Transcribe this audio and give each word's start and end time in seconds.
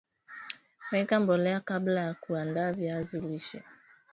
Weka 0.91 1.19
mbolea 1.19 1.59
kabla 1.59 2.01
ya 2.01 2.13
kuanda 2.13 2.73
viazi 2.73 3.21
lishe 3.21 3.63